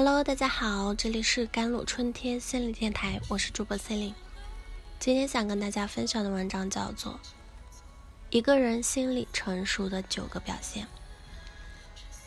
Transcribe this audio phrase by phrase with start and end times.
[0.00, 4.14] Hello，大家好，这里是甘露春天心理电台，我是主播 c e l i n e
[5.00, 7.14] 今天想跟大家分享的文章叫做
[8.30, 10.84] 《一个人心理成熟的九个表现》。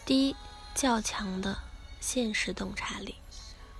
[0.05, 0.35] 第一，
[0.75, 1.59] 较强的
[2.01, 3.15] 现实洞察力。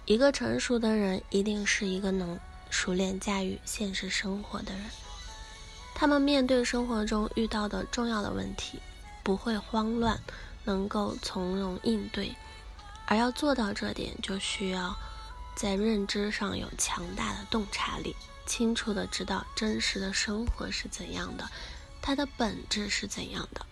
[0.06, 2.40] 一个成熟的人，一定是一个能
[2.70, 4.84] 熟练驾驭现实生活的人。
[5.94, 8.80] 他们面对生活中遇到的重要的问题，
[9.22, 10.18] 不会慌乱，
[10.64, 12.34] 能够从容应对。
[13.12, 14.96] 而要做到这点，就需要
[15.54, 18.16] 在认知上有强大的洞察力，
[18.46, 21.52] 清楚的知道真实的生活是怎样的，
[22.02, 23.66] 它的本质是怎样的。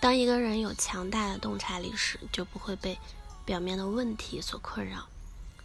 [0.00, 2.98] 当一个人有强大的洞察力时，就不会被
[3.44, 5.08] 表面的问题所困扰，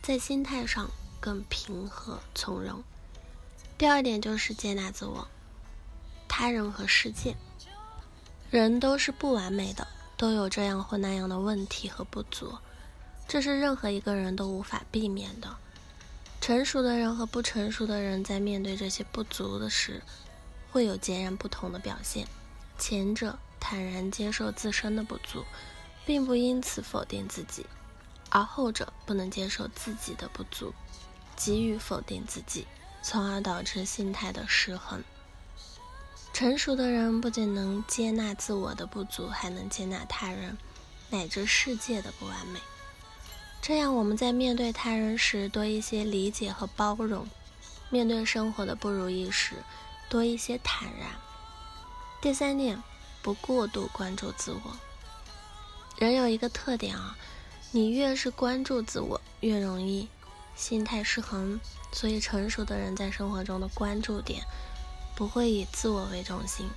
[0.02, 0.92] 在心态上
[1.22, 2.84] 更平和从容。
[3.78, 5.26] 第二点就是接纳自我、
[6.28, 7.38] 他人和世界。
[8.50, 12.58] 人都是不完美的，都有这样或那样的问题和不足。
[13.30, 15.56] 这是任何一个人都无法避免的。
[16.42, 20.02] 成熟的人和不成熟的人在面对这些不足的时，
[20.72, 22.28] 会有截然不同的表现。
[22.80, 25.46] 前者坦然接受自身的不足，
[26.08, 27.66] 并不因此否定自己；
[28.32, 30.74] 而后者不能接受自己的不足，
[31.36, 32.66] 急于否定自己，
[33.04, 35.04] 从而导致心态的失衡。
[36.34, 40.58] 成熟的人不仅能接纳自我的不足，还能接纳他人
[41.12, 42.60] 乃至世界的不完美。
[43.62, 47.26] 这样，我们在面对他人时多一些理解和包容；
[47.90, 49.56] 面对生活的不如意时，
[50.10, 51.10] 多一些坦然。
[52.22, 52.82] 第三点，
[53.22, 54.80] 不过度关注自我。
[55.98, 57.16] 人有一个特点啊，
[57.72, 60.08] 你越是关注自我，越容易
[60.56, 61.60] 心态失衡。
[61.92, 64.44] 所以，成熟的人在生活中的关注点
[65.16, 66.70] 不会以自我为中心，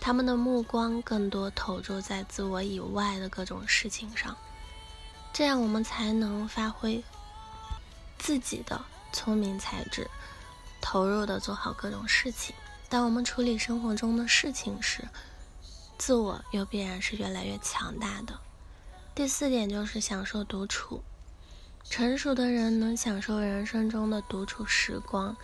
[0.00, 4.36] 他们的目光更多投注在自我以外的各种事情上。
[5.36, 7.04] 这样我们才能发挥
[8.18, 10.08] 自己的聪明才智，
[10.80, 12.56] 投入的做好各种事情。
[12.88, 15.06] 当我们处理生活中的事情时，
[15.98, 18.40] 自我又必然是越来越强大的。
[19.14, 21.02] 第四点就是享受独处。
[21.84, 25.36] 成熟的人能享受人生中的独处时光，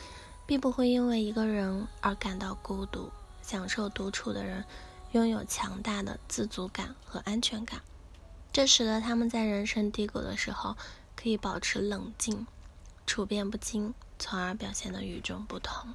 [0.46, 3.12] 并不会因为一个人而感到孤独。
[3.42, 4.64] 享受独处的人，
[5.10, 7.82] 拥有强大的自足感和安全感。
[8.52, 10.76] 这使得他们在人生低谷的时候
[11.16, 12.46] 可以保持冷静、
[13.06, 15.94] 处变不惊，从而表现得与众不同。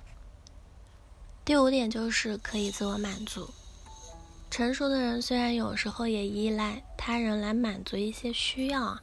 [1.46, 3.50] 第五点就是可以自我满足。
[4.50, 9.00] 成熟的人虽然有时候也依赖他人来满足一些需要，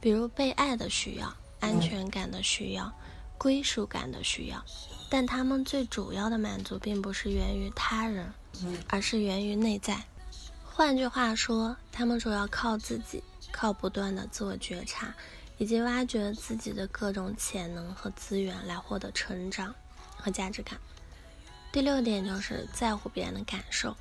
[0.00, 2.92] 比如被爱的需要、安全感的需要、
[3.36, 4.64] 归属感的需要，
[5.10, 8.32] 但他们最主要的满足并不是源于他人，
[8.88, 10.04] 而是源于内在。
[10.76, 15.14] 换句话说，他们主要靠自己，靠不断的自我觉察，
[15.56, 19.74] 以及挖掘自己的各种潜能和资源来获得成长
[20.18, 20.78] 和价值感。
[21.72, 23.96] 第六点就是在乎别人的感受。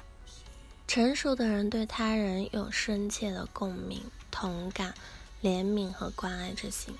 [0.85, 4.93] 成熟的人对他人有深切的共鸣、同感、
[5.41, 6.93] 怜悯和关爱之心。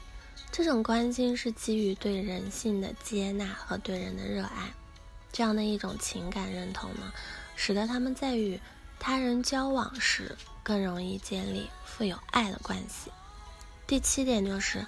[0.53, 4.73] 这种关心是基于对人性的接纳和对人的热爱。
[5.33, 7.11] 这样的一种情感认同呢，
[7.57, 8.57] 使得他们在与
[8.99, 13.11] 他人交往时更容易建立富有爱的关系。
[13.87, 14.85] 第七点就是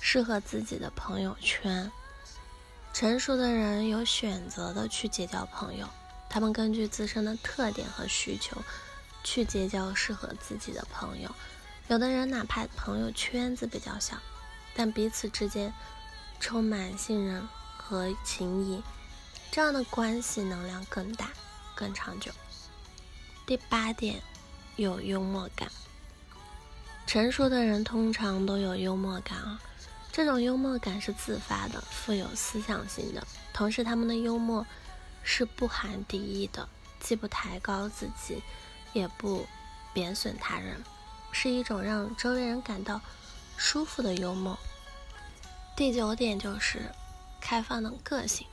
[0.00, 1.90] 适合自己的朋友圈。
[2.92, 5.88] 成熟的人有选择的去结交朋友，
[6.30, 8.56] 他们根据自身的特点和需求
[9.24, 11.28] 去结交适合自己的朋友。
[11.88, 14.16] 有的人哪怕朋友圈子比较小，
[14.74, 15.74] 但彼此之间
[16.38, 17.46] 充满信任
[17.76, 18.82] 和情谊，
[19.50, 21.28] 这样的关系能量更大、
[21.74, 22.30] 更长久。
[23.46, 24.22] 第八点，
[24.76, 25.70] 有幽默感。
[27.06, 29.60] 成熟的人通常都有幽默感啊，
[30.10, 33.26] 这种幽默感是自发的，富有思想性的。
[33.52, 34.66] 同时，他们的幽默
[35.22, 36.66] 是不含敌意的，
[37.00, 38.42] 既不抬高自己，
[38.94, 39.46] 也不
[39.92, 40.82] 贬损他人，
[41.30, 42.98] 是一种让周围人感到
[43.58, 44.58] 舒服的幽默。
[45.76, 46.90] 第九点就是
[47.42, 48.46] 开放的个性。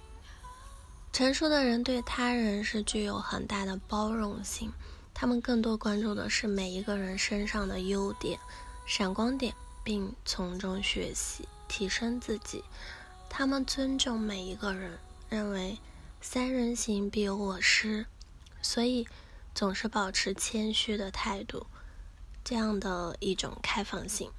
[1.13, 4.71] 成熟的人对他人是具有很大的包容性，
[5.13, 8.39] 他们更多关注的是每一个人身上的优点、
[8.85, 9.53] 闪光点，
[9.83, 12.63] 并从中学习提升自己。
[13.29, 14.97] 他们尊重每一个人，
[15.29, 15.77] 认为
[16.21, 18.05] 三人行必有我师，
[18.61, 19.05] 所以
[19.53, 21.67] 总是保持谦虚的态度。
[22.43, 24.31] 这样的一种开放性，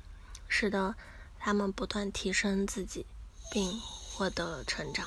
[0.49, 0.95] 使得
[1.39, 3.07] 他们不断提升自己，
[3.53, 5.07] 并获得成长。